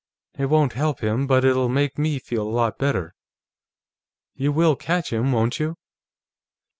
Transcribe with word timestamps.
It 0.35 0.47
won't 0.47 0.73
help 0.73 1.01
him, 1.01 1.27
but 1.27 1.45
it'll 1.45 1.69
make 1.69 1.99
me 1.99 2.17
feel 2.17 2.41
a 2.41 2.49
lot 2.49 2.79
better.... 2.79 3.13
You 4.33 4.51
will 4.51 4.75
catch 4.75 5.13
him, 5.13 5.31
won't 5.31 5.59
you?" 5.59 5.77